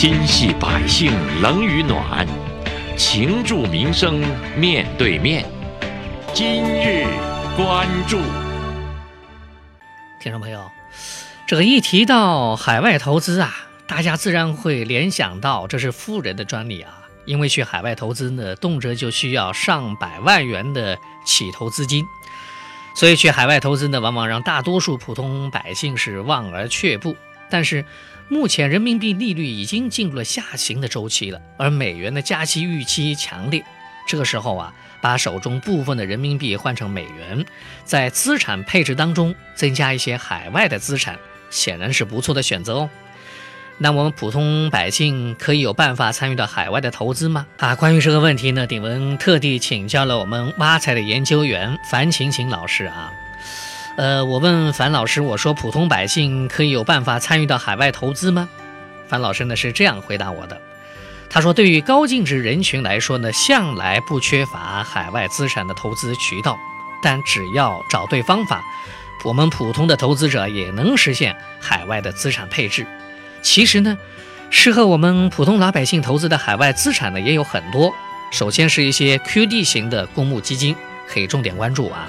[0.00, 1.12] 心系百姓
[1.42, 2.24] 冷与暖，
[2.96, 4.22] 情助民生
[4.56, 5.44] 面对面。
[6.32, 7.04] 今日
[7.56, 8.20] 关注，
[10.20, 10.70] 听众朋友，
[11.48, 13.52] 这个一提到海外投资啊，
[13.88, 22.04] 大家自然会联想到这是富人的专利啊，因为去海外投资呢，动辄就需要上百万元的起投资金，
[22.94, 27.16] 所以去海外投资呢，往往让大多数普通百姓是望而却步。
[27.50, 27.84] 但是，
[28.28, 33.64] 目前人民币利率已经进入了下行的周期了，而美元的加息预期强烈。
[34.06, 37.44] 这个时候啊，把手中部分的人民币换成美元，
[37.84, 41.18] 在资产配置当中增加一些海外的资产，
[41.50, 42.90] 显然是不错的选择哦。
[43.80, 47.46] 那我们普通百姓可以有办法参与到海外的投资吗？
[47.58, 53.12] 啊，关于这个问题呢，鼎文特地请教了我们挖财的研究员樊晴晴老师啊。
[53.98, 58.48] 呃，我问樊老师，我说普通百姓可以有办法参与到海外投资吗？
[59.08, 60.56] 樊老师呢是这样回答我的。
[61.28, 66.56] 他说：“对于高净值人群来说呢，向来不缺乏海外资产的投资渠道，
[67.02, 68.62] 但只要找对方法，
[69.24, 72.86] 我们普通的投资者也能实现海外的资产配置。
[73.42, 73.98] 其实呢，
[74.48, 77.92] 适合我们普通老百姓投资的海外资产呢也有很多。
[78.30, 80.76] 首先是一些 QD 型的公募基金，
[81.08, 82.08] 可以重点关注啊。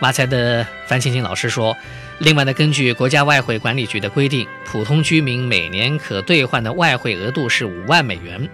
[0.00, 1.76] 挖财的樊青青老师说。”
[2.20, 8.48] 另外呢，根据国家外汇管理局的规定，普通居民每年可兑换的外汇额度是五万美元。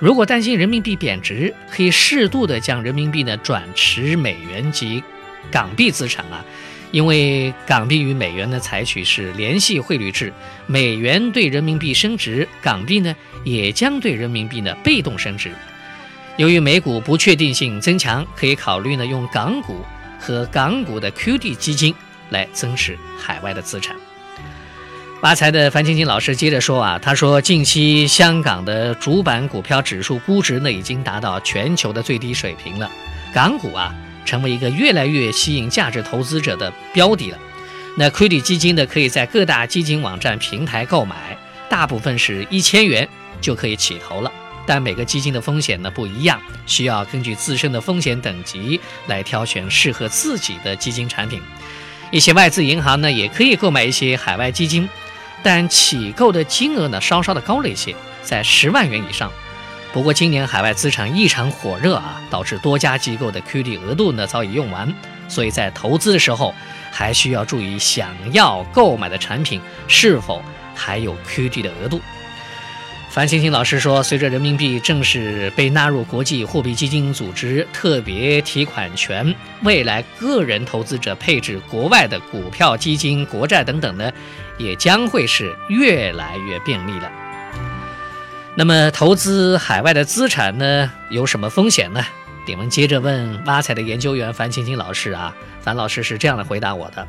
[0.00, 5.00] 如果担心人民币贬值，可以适度的将人民币呢转持美元及
[5.48, 6.44] 港币资产啊。
[6.90, 10.32] 因为港币与美元呢采取是联系汇率制，
[10.66, 15.52] 美元对人民币升值，港币呢也将对人民币呢被动升值。
[16.36, 19.84] 由于美股不确定性增强，可以考虑呢用港股
[20.24, 21.94] 和港股的 QD 基金。
[22.30, 23.94] 来增持海外的资产。
[25.20, 32.90] 发财的樊青青老师接着说啊，他说近期香港的主板股票指数估值呢已经达到全球的最低水平了，
[33.32, 37.38] 港股啊成为一个越来越吸引价值投资者的标的了。
[37.96, 41.36] 那 QD 基金呢可以在各大基金网站平台购买，
[41.68, 43.08] 大部分是一千元
[43.40, 44.32] 就可以起投了，
[44.66, 51.40] 但每个基金的风险呢不一样，需要根据自身的风险等级来挑选适合自己的基金产品。
[52.10, 54.88] 一些外资银行呢，也可以购买一些海外基金，
[55.42, 59.30] 但起购的金额呢，稍稍的高了一些，在十万元以上。
[59.92, 64.92] 不过今年海外资产异常火热啊，导致多家机构的 QD 额度呢早已用完，
[65.28, 66.54] 所以在投资的时候
[66.90, 70.42] 还需要注意，想要购买的产品是否
[70.74, 72.00] 还有 QD 的额度。
[73.14, 79.32] 樊星星老师说，随着人民币正式被纳入国际货币基金组织特别提款权，
[79.62, 84.10] 未来个人投资者配置国外的股票、基金、国债等等呢，
[84.58, 87.08] 也将会是越来越便利了。
[88.56, 92.04] 那么，投资海外的资产呢，有什么风险呢？
[92.44, 97.06] 顶文接着问挖财的研究员樊青青老师啊，樊老师是这样的回答我的，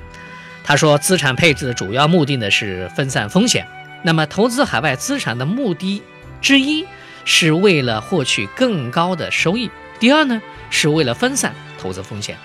[0.64, 3.66] 他说，资产配置的主要目的呢是分散风险。
[4.06, 6.04] 那么，投资海外资产的目的
[6.40, 6.86] 之一
[7.24, 9.72] 是为了获取更高的收益。
[10.00, 10.40] 第二呢，
[10.70, 12.38] 是为了分散投资风险。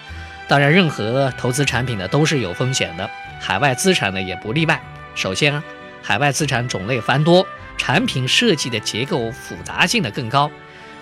[0.49, 4.83] 当然，任何投资产品呢都是有风险的，海外资产呢也不例外。
[5.15, 5.63] 首先啊，
[6.03, 7.47] 海外资产种类繁多，
[7.77, 10.51] 产品设计的结构复杂性呢更高，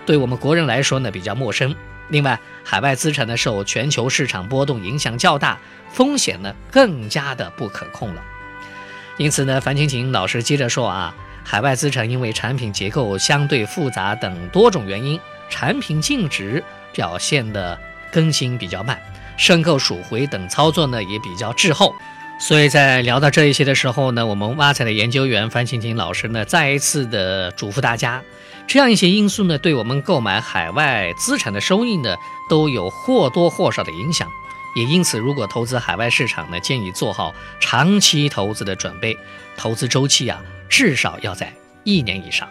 [0.05, 1.73] 对我们国人来说呢比较陌生。
[2.09, 5.57] 另外，海外资产呢受全球市场波动影响较大，
[5.93, 8.21] 风险呢更加的不可控了。
[9.19, 11.15] 因此呢，樊青晴老师接着说啊，
[11.45, 15.21] 海外资产因为产品结构相对复杂等多种原因，
[15.51, 16.62] 产品净值
[16.93, 17.78] 表现的
[18.12, 18.97] 更新比较慢，
[19.37, 21.93] 申购赎回等操作呢也比较滞后。
[22.41, 28.23] 所以在聊到这一些的时候呢，我们挖财的研究员樊青晴老师呢再一次的嘱咐大家，
[28.69, 32.15] 这样一些因素呢对我们购买海外资产的收益呢
[32.49, 34.28] 都有或多或少的影响。
[34.77, 39.16] 也因此，如果投资海外市场呢，建议做好长期投资的准备，
[39.57, 41.53] 投资周期啊，至少要在
[41.84, 42.48] 一年以上。